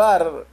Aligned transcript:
dar 0.00 0.24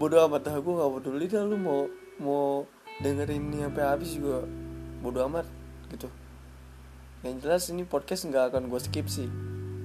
bodoh 0.00 0.24
amat 0.24 0.48
dah 0.48 0.56
gue 0.56 0.74
gak 0.80 0.92
peduli 0.96 1.26
dah 1.28 1.44
lu 1.44 1.60
mau 1.60 1.84
mau 2.16 2.64
dengerin 3.04 3.52
ini 3.52 3.68
sampai 3.68 3.84
habis 3.84 4.16
juga. 4.16 4.48
Bodoh 5.04 5.28
amat 5.28 5.44
gitu. 5.92 6.08
Yang 7.20 7.36
jelas 7.44 7.62
ini 7.68 7.82
podcast 7.84 8.24
nggak 8.24 8.54
akan 8.54 8.72
gue 8.72 8.80
skip 8.80 9.06
sih. 9.12 9.28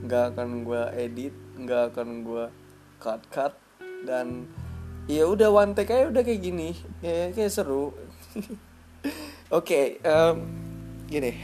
Nggak 0.07 0.36
akan 0.36 0.63
gue 0.63 0.81
edit 0.95 1.36
nggak 1.57 1.94
akan 1.94 2.07
gue 2.23 2.45
cut 3.02 3.21
cut 3.27 3.54
dan 4.05 4.45
ya 5.09 5.25
udah 5.25 5.50
one 5.50 5.73
take 5.73 5.91
aja 5.91 6.07
udah 6.07 6.23
kayak 6.23 6.39
gini. 6.39 6.77
Ya 7.04 7.34
kayak 7.36 7.52
seru. 7.52 7.91
Oke 9.52 9.52
okay, 9.52 9.85
um, 10.07 10.48
gini. 11.12 11.35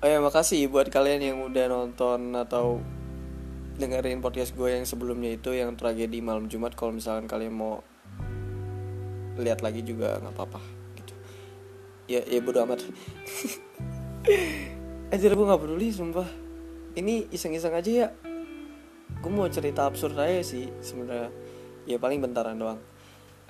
Oh 0.00 0.08
ya 0.08 0.20
makasih 0.22 0.68
buat 0.68 0.88
kalian 0.92 1.20
yang 1.20 1.38
udah 1.42 1.66
nonton 1.72 2.36
atau 2.36 2.78
dengerin 3.76 4.24
podcast 4.24 4.56
gue 4.56 4.72
yang 4.72 4.88
sebelumnya 4.88 5.36
itu 5.36 5.52
yang 5.52 5.76
tragedi 5.76 6.24
malam 6.24 6.48
Jumat 6.48 6.72
kalau 6.72 6.96
misalkan 6.96 7.28
kalian 7.28 7.52
mau 7.52 7.84
lihat 9.36 9.60
lagi 9.60 9.84
juga 9.84 10.16
nggak 10.20 10.32
apa-apa 10.32 10.60
gitu. 10.96 11.14
Ya 12.08 12.24
ya 12.24 12.40
bodo 12.40 12.64
amat. 12.64 12.80
Aja 15.12 15.26
gue 15.28 15.46
nggak 15.46 15.62
peduli 15.62 15.92
sumpah. 15.92 16.26
Ini 16.96 17.28
iseng-iseng 17.28 17.76
aja 17.76 17.90
ya. 17.92 18.08
Gue 19.20 19.30
mau 19.30 19.44
cerita 19.52 19.84
absurd 19.84 20.16
aja 20.16 20.40
sih 20.40 20.72
sebenarnya. 20.80 21.28
Ya 21.84 22.00
paling 22.00 22.24
bentaran 22.24 22.56
doang. 22.56 22.80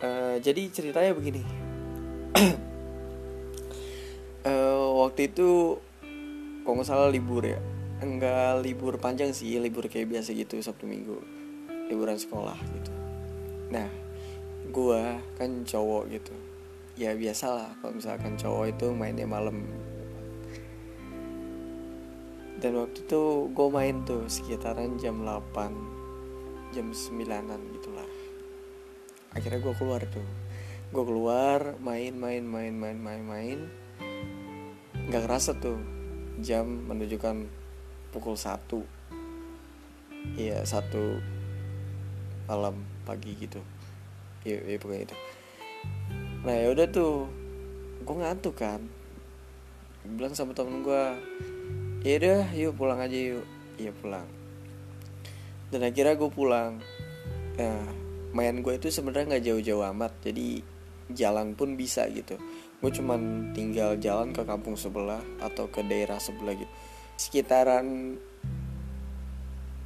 Uh, 0.02 0.36
jadi 0.42 0.68
ceritanya 0.68 1.14
begini. 1.14 1.46
Uh, 4.42 4.90
waktu 5.06 5.30
itu 5.30 5.78
kok 6.66 6.74
nggak 6.74 6.88
salah 6.90 7.08
libur 7.08 7.46
ya 7.46 7.62
enggak 8.04 8.60
libur 8.60 9.00
panjang 9.00 9.32
sih 9.32 9.56
libur 9.56 9.88
kayak 9.88 10.12
biasa 10.12 10.36
gitu 10.36 10.60
sabtu 10.60 10.84
minggu. 10.84 11.16
Liburan 11.88 12.20
sekolah 12.20 12.56
gitu. 12.56 12.92
Nah 13.72 13.88
gue 14.68 15.02
kan 15.40 15.50
cowok 15.64 16.04
gitu. 16.12 16.34
Ya 16.96 17.12
biasalah 17.12 17.76
kalau 17.80 17.96
misalkan 17.96 18.36
cowok 18.36 18.76
itu 18.76 18.86
mainnya 18.92 19.28
malam. 19.28 19.64
Dan 22.56 22.72
waktu 22.80 23.04
itu 23.04 23.52
gue 23.52 23.68
main 23.68 24.00
tuh 24.08 24.24
sekitaran 24.28 24.96
jam 24.96 25.20
8 25.20 26.72
jam 26.72 26.88
9an 26.92 27.60
gitulah. 27.76 28.08
Akhirnya 29.36 29.60
gue 29.60 29.74
keluar 29.76 30.00
tuh. 30.08 30.24
Gue 30.92 31.04
keluar 31.04 31.76
main 31.84 32.16
main 32.16 32.44
main 32.44 32.72
main 32.72 32.96
main 32.96 33.22
main. 33.24 33.58
Nggak 35.06 35.28
kerasa 35.28 35.52
tuh 35.56 35.76
jam 36.40 36.88
menunjukkan 36.88 37.65
pukul 38.14 38.38
satu. 38.38 38.82
Iya 40.34 40.66
satu 40.66 41.22
malam 42.46 42.82
pagi 43.06 43.34
gitu. 43.38 43.62
Iya, 44.46 44.62
iya 44.62 44.78
pokoknya 44.78 45.10
itu 45.10 45.16
nah 46.46 46.54
ya 46.54 46.70
udah 46.70 46.86
tuh 46.86 47.26
gue 48.06 48.16
ngantuk 48.22 48.54
kan. 48.54 48.78
Bilang 50.06 50.38
sama 50.38 50.54
temen 50.54 50.86
gue 50.86 51.04
ya 52.06 52.22
udah 52.22 52.54
yuk 52.54 52.78
pulang 52.78 53.02
aja 53.02 53.18
yuk. 53.34 53.42
Iya 53.82 53.90
pulang. 53.90 54.30
Dan 55.74 55.82
akhirnya 55.82 56.14
gue 56.14 56.30
pulang. 56.30 56.78
Nah 57.58 57.82
main 58.30 58.62
gue 58.62 58.78
itu 58.78 58.94
sebenarnya 58.94 59.34
nggak 59.34 59.44
jauh-jauh 59.50 59.84
amat 59.90 60.12
jadi 60.22 60.62
jalan 61.10 61.58
pun 61.58 61.74
bisa 61.74 62.06
gitu. 62.14 62.38
Gue 62.78 62.94
cuman 62.94 63.50
tinggal 63.50 63.98
jalan 63.98 64.30
ke 64.30 64.46
kampung 64.46 64.78
sebelah 64.78 65.22
atau 65.42 65.66
ke 65.66 65.82
daerah 65.82 66.22
sebelah 66.22 66.54
gitu 66.54 66.70
sekitaran 67.16 68.16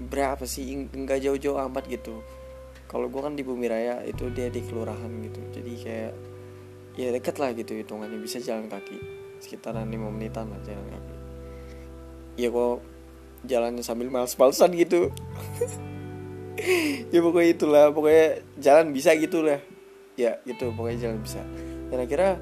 berapa 0.02 0.42
sih? 0.44 0.91
Nggak 0.91 1.22
jauh-jauh 1.24 1.58
amat 1.70 1.86
gitu. 1.86 2.20
Kalau 2.91 3.06
gue 3.06 3.22
kan 3.22 3.38
di 3.38 3.46
Bumi 3.46 3.70
Raya 3.70 4.02
itu 4.02 4.26
dia 4.34 4.50
di 4.50 4.60
kelurahan 4.66 5.08
gitu. 5.22 5.40
Jadi 5.54 5.72
kayak 5.78 6.12
ya 6.98 7.08
deket 7.14 7.38
lah 7.38 7.54
gitu 7.54 7.72
hitungannya. 7.78 8.19
Bisa 8.19 8.42
jalan 8.42 8.66
kaki. 8.66 8.98
Sekitaran 9.38 9.86
lima 9.86 10.10
menitan 10.10 10.50
lah 10.50 10.58
jalan 10.66 10.84
kaki. 10.90 11.14
Ya 12.42 12.48
kok 12.50 12.82
jalannya 13.46 13.82
sambil 13.86 14.10
males-malesan 14.10 14.74
gitu. 14.74 15.08
Ya 17.08 17.24
pokoknya 17.24 17.56
itulah. 17.56 17.88
Pokoknya 17.88 18.44
jalan 18.60 18.92
bisa 18.92 19.16
gitu 19.16 19.40
lah. 19.40 19.64
Ya 20.12 20.44
gitu 20.44 20.69
pokoknya 20.76 21.08
jalan 21.08 21.24
bisa. 21.24 21.40
Akhirnya 21.88 22.36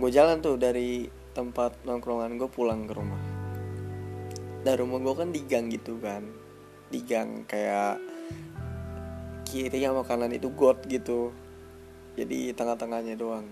gue 0.00 0.10
jalan 0.10 0.40
tuh 0.40 0.56
dari 0.56 1.12
tempat 1.36 1.84
nongkrongan 1.84 2.40
gue 2.40 2.48
pulang 2.48 2.88
ke 2.88 2.96
rumah 2.96 3.31
dan 4.62 4.74
rumah 4.78 4.98
gue 5.02 5.14
kan 5.14 5.28
di 5.30 5.40
gang 5.44 5.66
gitu 5.70 5.98
kan. 5.98 6.26
Di 6.88 7.00
gang 7.02 7.44
kayak 7.46 7.98
kiri 9.46 9.84
sama 9.84 10.02
kanan 10.06 10.32
itu 10.32 10.48
got 10.54 10.82
gitu. 10.86 11.34
Jadi 12.14 12.54
tengah-tengahnya 12.54 13.18
doang. 13.18 13.46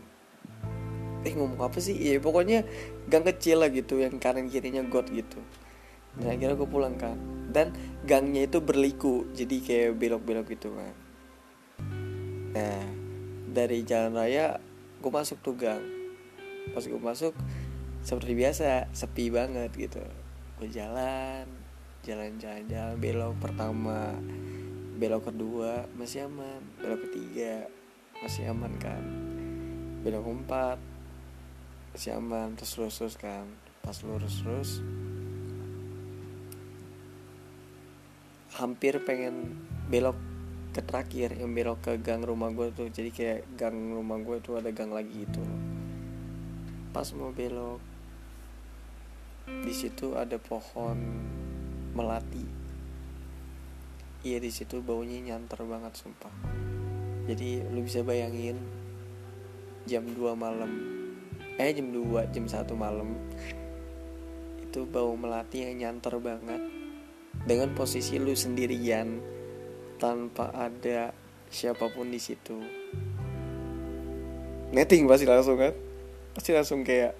Eh 1.27 1.37
ngomong 1.37 1.61
apa 1.61 1.79
sih? 1.83 1.99
Ya 1.99 2.17
pokoknya 2.23 2.65
gang 3.11 3.27
kecil 3.27 3.61
lah 3.61 3.69
gitu 3.69 4.01
yang 4.01 4.17
kanan 4.23 4.49
kirinya 4.49 4.81
got 4.87 5.11
gitu. 5.13 5.43
Dan 6.17 6.39
akhirnya 6.39 6.57
gue 6.59 6.69
pulang 6.69 6.97
kan 6.99 7.41
dan 7.51 7.75
gangnya 8.07 8.47
itu 8.47 8.63
berliku 8.63 9.27
jadi 9.35 9.57
kayak 9.61 9.91
belok-belok 9.99 10.47
gitu 10.55 10.71
kan 10.71 10.95
nah 12.51 12.83
dari 13.51 13.83
jalan 13.83 14.15
raya 14.15 14.59
gue 15.01 15.11
masuk 15.11 15.41
tuh 15.41 15.57
gang. 15.57 15.81
Pas 16.77 16.85
gue 16.85 17.01
masuk 17.01 17.33
seperti 18.05 18.37
biasa 18.37 18.91
sepi 18.93 19.33
banget 19.33 19.71
gitu 19.75 20.03
gue 20.61 20.69
jalan 20.77 21.49
jalan 22.05 22.37
jalan. 22.37 23.01
Belok 23.01 23.33
pertama 23.41 24.13
belok 25.01 25.33
kedua 25.33 25.89
masih 25.97 26.29
aman. 26.29 26.61
Belok 26.77 27.09
ketiga 27.09 27.65
masih 28.21 28.53
aman 28.53 28.77
kan. 28.77 29.01
Belok 30.05 30.29
keempat 30.29 30.79
masih 31.97 32.21
aman. 32.21 32.53
Terus 32.61 32.77
lurus 32.77 32.97
terus 33.01 33.17
kan. 33.17 33.49
Pas 33.81 33.97
lurus 34.05 34.45
terus 34.45 34.71
hampir 38.61 39.01
pengen 39.09 39.57
belok 39.89 40.21
ke 40.77 40.85
terakhir 40.85 41.33
yang 41.41 41.57
belok 41.57 41.81
ke 41.81 41.93
gang 42.05 42.21
rumah 42.21 42.53
gue 42.53 42.69
tuh. 42.77 42.93
Jadi 42.93 43.09
kayak 43.09 43.41
gang 43.57 43.97
rumah 43.97 44.21
gue 44.21 44.37
tuh 44.45 44.61
ada 44.61 44.69
gang 44.69 44.93
lagi 44.93 45.25
gitu. 45.25 45.41
Pas 46.93 47.09
mau 47.17 47.33
belok 47.33 47.90
di 49.61 49.73
situ 49.77 50.17
ada 50.17 50.41
pohon 50.41 50.99
melati. 51.93 52.45
Iya 54.21 54.39
di 54.41 54.53
situ 54.53 54.81
baunya 54.85 55.21
nyanter 55.21 55.65
banget 55.65 55.97
sumpah. 55.97 56.33
Jadi 57.29 57.65
lu 57.73 57.85
bisa 57.85 58.05
bayangin 58.05 58.57
jam 59.89 60.05
2 60.05 60.17
malam 60.37 60.73
eh 61.57 61.73
jam 61.73 61.89
2 61.93 62.33
jam 62.33 62.45
1 62.45 62.69
malam 62.77 63.17
itu 64.61 64.87
bau 64.87 65.17
melati 65.17 65.67
yang 65.67 65.77
nyanter 65.83 66.17
banget. 66.21 66.63
Dengan 67.45 67.73
posisi 67.73 68.21
lu 68.21 68.37
sendirian 68.37 69.21
tanpa 69.97 70.53
ada 70.53 71.13
siapa 71.49 71.89
pun 71.91 72.13
di 72.13 72.21
situ. 72.21 72.59
Netting 74.71 75.11
pasti 75.11 75.27
langsung 75.27 75.59
kan? 75.59 75.75
Pasti 76.37 76.51
langsung 76.55 76.87
kayak 76.87 77.17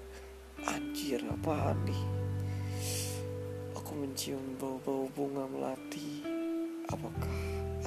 anjir 0.63 1.25
apa 1.25 1.73
nih 1.83 2.20
mencium 4.11 4.59
bau-bau 4.59 5.07
bunga 5.15 5.47
melati. 5.47 6.19
Apakah 6.91 7.31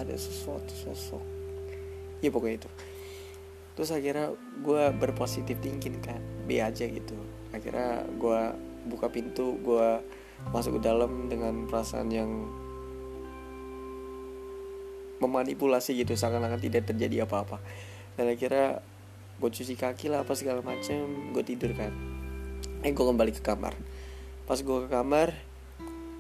ada 0.01 0.17
sesuatu 0.17 0.73
sosok? 0.73 1.21
Ya 2.25 2.33
pokoknya 2.33 2.65
itu. 2.65 2.71
Terus 3.77 3.93
akhirnya 3.93 4.33
gue 4.65 4.83
berpositif 4.97 5.61
thinking 5.61 6.01
kan 6.01 6.25
B 6.49 6.65
aja 6.65 6.89
gitu. 6.89 7.13
Akhirnya 7.53 8.09
gue 8.17 8.41
buka 8.89 9.13
pintu 9.13 9.61
gue 9.61 10.01
masuk 10.49 10.81
ke 10.81 10.89
dalam 10.89 11.29
dengan 11.29 11.69
perasaan 11.69 12.09
yang 12.09 12.49
memanipulasi 15.21 15.93
gitu 16.01 16.17
seakan-akan 16.17 16.57
tidak 16.57 16.89
terjadi 16.89 17.29
apa-apa. 17.29 17.61
Dan 18.17 18.33
akhirnya 18.33 18.81
gue 19.37 19.51
cuci 19.53 19.77
kaki 19.77 20.09
lah 20.09 20.25
apa 20.25 20.33
segala 20.33 20.65
macem 20.65 21.37
gue 21.37 21.45
tidur 21.45 21.77
kan 21.77 21.93
eh 22.81 22.97
gue 22.97 23.05
kembali 23.05 23.37
ke 23.37 23.45
kamar. 23.45 23.77
Pas 24.49 24.57
gue 24.57 24.79
ke 24.85 24.89
kamar 24.89 25.53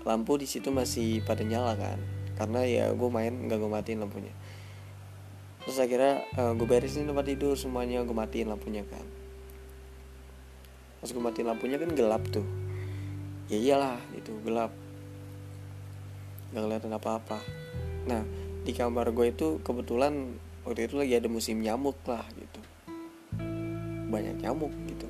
lampu 0.04 0.36
di 0.36 0.44
situ 0.44 0.68
masih 0.68 1.24
pada 1.24 1.40
nyala 1.42 1.74
kan. 1.74 1.98
Karena 2.36 2.62
ya 2.64 2.84
gue 2.92 3.10
main 3.10 3.32
nggak 3.32 3.58
gue 3.58 3.70
matiin 3.70 4.00
lampunya. 4.04 4.32
Terus 5.64 5.80
akhirnya 5.80 6.20
uh, 6.36 6.52
gue 6.52 6.66
beresin 6.68 7.08
tempat 7.08 7.24
tidur 7.24 7.56
semuanya 7.56 8.04
gue 8.04 8.12
matiin 8.12 8.52
lampunya 8.52 8.84
kan. 8.84 9.04
Pas 11.00 11.08
gue 11.08 11.22
matiin 11.24 11.48
lampunya 11.48 11.80
kan 11.80 11.90
gelap 11.96 12.22
tuh. 12.28 12.44
Ya 13.48 13.56
iyalah 13.56 14.00
itu 14.12 14.32
gelap. 14.44 14.72
Nggak 16.52 16.62
kelihatan 16.68 16.92
apa-apa. 16.92 17.38
Nah 18.04 18.22
di 18.64 18.72
kamar 18.76 19.08
gue 19.12 19.32
itu 19.32 19.60
kebetulan 19.64 20.36
waktu 20.68 20.88
itu 20.88 21.00
lagi 21.00 21.16
ada 21.16 21.28
musim 21.32 21.64
nyamuk 21.64 21.96
lah 22.04 22.24
gitu. 22.36 22.60
Banyak 24.12 24.44
nyamuk 24.44 24.72
gitu. 24.88 25.08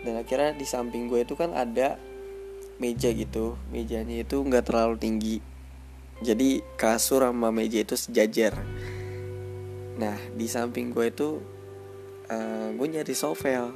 Dan 0.00 0.16
akhirnya 0.16 0.56
di 0.56 0.64
samping 0.64 1.12
gue 1.12 1.28
itu 1.28 1.36
kan 1.36 1.52
ada 1.52 2.00
meja 2.78 3.10
gitu. 3.10 3.58
Mejanya 3.74 4.22
itu 4.22 4.38
nggak 4.38 4.70
terlalu 4.70 4.96
tinggi. 4.96 5.36
Jadi 6.18 6.62
kasur 6.74 7.22
sama 7.22 7.54
meja 7.54 7.82
itu 7.82 7.94
sejajar. 7.94 8.58
Nah 9.98 10.18
di 10.34 10.46
samping 10.50 10.90
gue 10.94 11.10
itu 11.10 11.42
uh, 12.30 12.68
gue 12.74 12.86
nyari 12.86 13.14
sovel. 13.14 13.74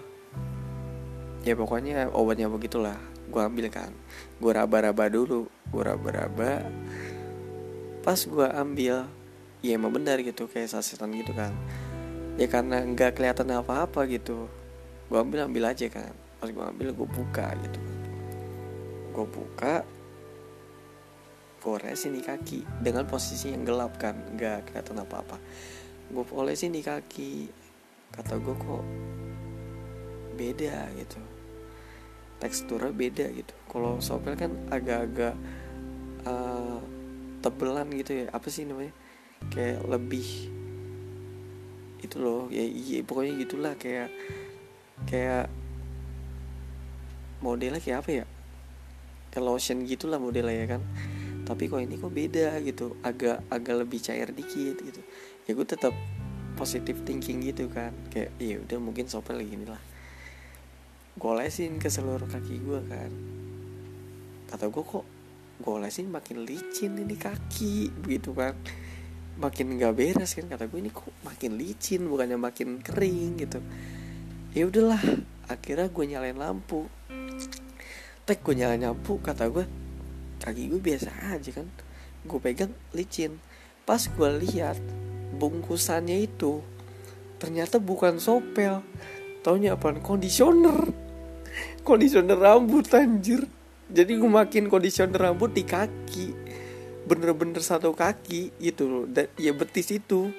Ya 1.42 1.54
pokoknya 1.58 2.10
obatnya 2.14 2.46
begitulah. 2.46 2.98
Gue 3.30 3.42
ambil 3.42 3.70
kan. 3.70 3.90
Gue 4.38 4.54
raba-raba 4.54 5.10
dulu. 5.10 5.50
Gue 5.70 5.82
raba-raba. 5.82 6.66
Pas 8.02 8.18
gue 8.18 8.46
ambil 8.54 9.06
ya 9.62 9.78
emang 9.78 9.94
benar 9.94 10.18
gitu 10.22 10.50
kayak 10.50 10.70
sasetan 10.74 11.14
gitu 11.14 11.34
kan. 11.34 11.54
Ya 12.38 12.50
karena 12.50 12.82
nggak 12.82 13.18
kelihatan 13.18 13.50
apa-apa 13.54 14.06
gitu. 14.10 14.46
Gue 15.10 15.18
ambil 15.18 15.46
ambil 15.46 15.70
aja 15.70 15.86
kan. 15.90 16.10
Pas 16.42 16.50
gue 16.50 16.62
ambil 16.62 16.90
gue 16.90 17.06
buka 17.06 17.54
gitu 17.62 17.91
gue 19.12 19.26
buka 19.28 19.84
gue 21.62 21.70
olesin 21.78 22.10
di 22.10 22.22
kaki. 22.26 22.66
Dengan 22.82 23.06
posisi 23.06 23.54
yang 23.54 23.62
gelap 23.62 23.94
kan? 23.94 24.18
Nggak 24.34 24.66
kelihatan 24.66 24.98
apa-apa. 25.06 25.38
Gue 26.10 26.26
olesin 26.34 26.74
di 26.74 26.82
kaki. 26.82 27.46
Kata 28.10 28.34
gue 28.42 28.54
kok 28.58 28.84
beda? 30.34 30.90
Gitu. 30.98 31.22
Teksturnya 32.42 32.90
beda 32.90 33.30
gitu. 33.30 33.54
Kalau 33.70 34.02
sopel 34.02 34.34
kan 34.34 34.50
agak-agak 34.74 35.38
uh, 36.26 36.82
tebelan 37.38 37.94
gitu 37.94 38.26
ya. 38.26 38.34
Apa 38.34 38.50
sih 38.50 38.66
namanya? 38.66 38.90
Kayak 39.54 39.86
lebih 39.86 40.50
itu 42.02 42.16
loh. 42.18 42.50
Ya 42.50 42.66
iya 42.66 43.06
pokoknya 43.06 43.38
gitulah. 43.38 43.78
Kayak 43.78 44.10
kayak 45.06 45.46
modelnya 47.38 47.78
kayak 47.78 48.02
apa 48.02 48.10
ya 48.22 48.24
kayak 49.32 49.42
lotion 49.42 49.88
gitulah 49.88 50.20
modelnya 50.20 50.54
ya 50.54 50.66
kan? 50.78 50.82
Tapi 51.42 51.66
kok 51.66 51.80
ini 51.82 51.98
kok 51.98 52.12
beda 52.12 52.60
gitu 52.62 53.00
agak 53.02 53.42
agak 53.50 53.74
lebih 53.82 53.98
cair 53.98 54.28
dikit 54.30 54.78
gitu. 54.78 55.00
Ya 55.48 55.56
gue 55.56 55.66
tetap 55.66 55.96
positive 56.54 57.00
thinking 57.02 57.42
gitu 57.42 57.66
kan 57.72 57.90
kayak 58.12 58.30
iya 58.38 58.60
udah 58.60 58.78
mungkin 58.78 59.08
sopel 59.08 59.40
gini 59.40 59.64
lah 59.64 59.80
gue 61.12 61.28
olesin 61.28 61.76
ke 61.76 61.92
seluruh 61.92 62.24
kaki 62.24 62.54
gue 62.64 62.80
kan. 62.88 63.12
Kata 64.48 64.72
gue 64.72 64.84
kok 64.84 65.04
gue 65.60 65.72
olesin 65.72 66.08
makin 66.08 66.48
licin 66.48 66.96
ini 66.96 67.16
kaki? 67.20 67.92
Begitu 67.92 68.32
kan. 68.32 68.56
Makin 69.36 69.76
nggak 69.76 69.92
beres 69.92 70.32
kan 70.36 70.48
kata 70.48 70.72
gue 70.72 70.80
ini 70.80 70.88
kok 70.88 71.12
makin 71.24 71.60
licin 71.60 72.08
bukannya 72.08 72.40
makin 72.40 72.80
kering 72.80 73.44
gitu. 73.44 73.60
Ya 74.56 74.64
udahlah 74.64 75.00
akhirnya 75.52 75.92
gue 75.92 76.04
nyalain 76.08 76.38
lampu 76.40 76.88
tek 78.22 78.38
gue 78.46 78.54
nyalain 78.54 78.78
lampu 78.78 79.18
kata 79.18 79.50
gue 79.50 79.66
kaki 80.42 80.70
gue 80.70 80.80
biasa 80.82 81.10
aja 81.34 81.50
kan. 81.54 81.66
Gue 82.26 82.38
pegang 82.38 82.70
licin. 82.94 83.38
Pas 83.82 83.98
gue 83.98 84.30
lihat 84.46 84.78
bungkusannya 85.38 86.26
itu 86.26 86.62
ternyata 87.42 87.82
bukan 87.82 88.22
sopel 88.22 88.82
taunya 89.42 89.74
apa 89.74 89.98
kondisioner. 89.98 90.94
Kondisioner 91.86 92.38
rambut 92.38 92.86
anjir. 92.94 93.44
Jadi 93.90 94.12
gue 94.14 94.30
makin 94.30 94.70
kondisioner 94.70 95.18
rambut 95.18 95.50
di 95.50 95.66
kaki. 95.66 96.30
Bener-bener 97.04 97.58
satu 97.58 97.90
kaki 97.92 98.54
gitu 98.62 98.86
loh. 98.86 99.04
Dan 99.10 99.26
ya 99.34 99.50
betis 99.50 99.90
itu. 99.90 100.30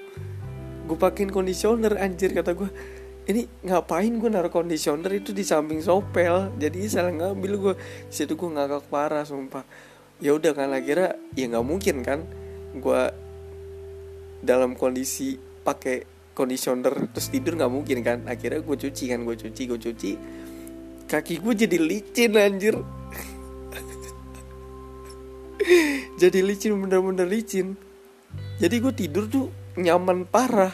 Gue 0.87 0.97
pakein 0.97 1.29
kondisioner 1.29 1.99
anjir 1.99 2.31
kata 2.31 2.55
gue 2.55 2.71
ini 3.23 3.47
ngapain 3.63 4.11
gue 4.19 4.27
naruh 4.27 4.51
kondisioner 4.51 5.07
itu 5.15 5.31
di 5.31 5.47
samping 5.47 5.79
sopel? 5.79 6.51
Jadi 6.59 6.91
salah 6.91 7.15
ngambil 7.15 7.53
gue 7.55 7.73
situ 8.11 8.35
gue 8.35 8.49
ngakak 8.51 8.83
parah 8.91 9.23
sumpah. 9.23 9.63
Ya 10.19 10.35
udah 10.35 10.51
kan 10.51 10.75
akhirnya 10.75 11.15
ya 11.31 11.47
nggak 11.47 11.65
mungkin 11.65 12.03
kan 12.03 12.27
gue 12.75 13.01
dalam 14.43 14.75
kondisi 14.75 15.39
pakai 15.39 16.03
kondisioner 16.35 16.91
terus 17.15 17.31
tidur 17.31 17.55
nggak 17.55 17.71
mungkin 17.71 18.03
kan. 18.03 18.27
Akhirnya 18.27 18.59
gue 18.59 18.75
cuci 18.75 19.03
kan 19.07 19.23
gue 19.23 19.35
cuci 19.39 19.61
gue 19.71 19.79
cuci. 19.79 20.11
Kaki 21.07 21.39
gue 21.39 21.53
jadi 21.55 21.77
licin 21.79 22.35
anjir. 22.35 22.75
Jadi 26.19 26.39
licin 26.43 26.75
bener-bener 26.75 27.27
licin. 27.27 27.75
Jadi 28.59 28.75
gue 28.79 28.93
tidur 28.95 29.27
tuh 29.31 29.47
nyaman 29.79 30.27
parah 30.27 30.71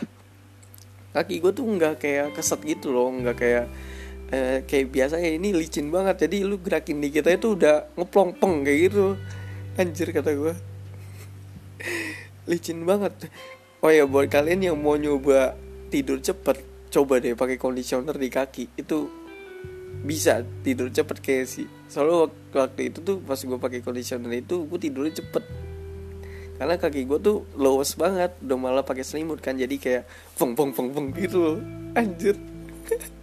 kaki 1.20 1.44
gue 1.44 1.52
tuh 1.52 1.66
nggak 1.68 2.00
kayak 2.00 2.28
keset 2.34 2.62
gitu 2.64 2.96
loh 2.96 3.12
nggak 3.12 3.36
kayak 3.36 3.66
eh, 4.32 4.58
kayak 4.64 4.88
biasa 4.90 5.20
ya 5.20 5.36
ini 5.36 5.52
licin 5.52 5.92
banget. 5.92 6.28
Jadi 6.28 6.48
lu 6.48 6.58
gerakin 6.64 7.04
dikit 7.04 7.28
aja 7.28 7.38
tuh 7.38 7.60
udah 7.60 7.76
ngeplong 8.00 8.32
peng 8.40 8.64
kayak 8.64 8.80
gitu. 8.90 9.06
Anjir 9.76 10.08
kata 10.16 10.32
gue 10.34 10.54
licin 12.50 12.88
banget. 12.88 13.30
Oh 13.84 13.92
ya 13.92 14.08
buat 14.08 14.28
kalian 14.28 14.72
yang 14.72 14.78
mau 14.80 14.96
nyoba 14.96 15.56
tidur 15.92 16.20
cepet 16.20 16.64
coba 16.90 17.22
deh 17.22 17.36
pakai 17.38 17.60
conditioner 17.60 18.16
di 18.16 18.30
kaki. 18.32 18.72
Itu 18.80 19.20
bisa 20.00 20.48
tidur 20.64 20.88
cepet 20.88 21.18
kayak 21.20 21.46
sih 21.48 21.68
soalnya 21.92 22.32
waktu 22.56 22.94
itu 22.94 23.04
tuh 23.04 23.18
pas 23.20 23.36
gue 23.36 23.60
pakai 23.60 23.84
conditioner 23.84 24.32
itu 24.40 24.64
gue 24.64 24.80
tidurnya 24.80 25.20
cepet 25.20 25.44
karena 26.60 26.76
kaki 26.76 27.08
gue 27.08 27.20
tuh 27.24 27.48
lowes 27.56 27.96
banget 27.96 28.36
udah 28.44 28.58
malah 28.60 28.84
pakai 28.84 29.08
selimut 29.08 29.40
kan 29.40 29.56
jadi 29.56 29.72
kayak 29.80 30.04
feng 30.36 30.60
feng 30.60 30.76
feng 30.76 30.92
feng 30.92 31.08
gitu 31.16 31.38
loh. 31.40 31.58
Anjir. 31.96 32.36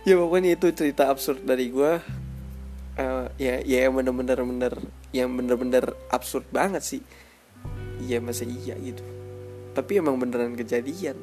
Ya 0.00 0.16
pokoknya 0.16 0.56
itu 0.56 0.72
cerita 0.72 1.12
absurd 1.12 1.44
dari 1.44 1.68
gue 1.68 2.00
uh, 2.96 3.26
ya 3.36 3.60
ya 3.60 3.84
yang 3.84 4.00
bener-bener 4.00 4.38
bener 4.40 4.74
yang 5.12 5.28
bener-bener 5.28 5.92
absurd 6.08 6.48
banget 6.48 6.80
sih. 6.80 7.02
Iya 8.00 8.24
masa 8.24 8.48
iya 8.48 8.80
gitu. 8.80 9.04
Tapi 9.76 10.00
emang 10.00 10.16
beneran 10.16 10.56
kejadian. 10.56 11.20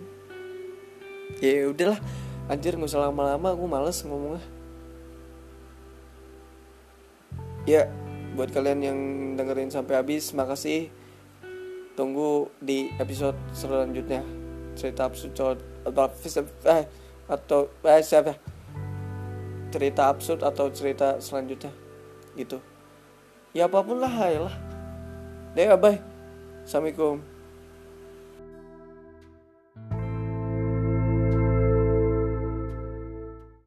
Ya 1.41 1.65
udahlah. 1.65 1.97
Anjir 2.53 2.77
nggak 2.77 2.94
usah 2.94 3.09
lama-lama 3.09 3.57
aku 3.57 3.65
males 3.65 3.97
ngomongnya. 4.06 4.45
Ya 7.65 7.89
buat 8.38 8.54
kalian 8.54 8.80
yang 8.86 9.00
dengerin 9.34 9.74
sampai 9.74 9.98
habis 9.98 10.30
makasih. 10.38 10.94
Tunggu 11.98 12.54
di 12.62 12.94
episode 13.01 13.36
selanjutnya. 13.50 14.22
Cerita 14.78 15.10
absurd 15.10 15.34
atau 15.81 16.06
eh, 16.69 16.86
atau 17.25 17.60
eh, 17.82 18.03
siapa? 18.06 18.38
Cerita 19.74 20.13
absurd 20.13 20.46
atau 20.46 20.70
cerita 20.70 21.17
selanjutnya. 21.17 21.74
Gitu. 22.38 22.62
Ya 23.58 23.65
apa 23.65 23.82
pun 23.82 23.98
lah 23.98 24.13
ya 24.29 24.46
lah 24.46 24.67
deh 25.58 25.74
bye. 25.74 25.98
Assalamualaikum 26.62 27.37